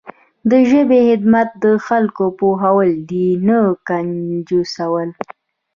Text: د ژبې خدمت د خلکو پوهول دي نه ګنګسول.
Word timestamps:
د 0.49 0.51
ژبې 0.69 0.99
خدمت 1.07 1.49
د 1.63 1.65
خلکو 1.85 2.25
پوهول 2.39 2.89
دي 3.09 3.27
نه 3.47 3.57
ګنګسول. 3.87 5.09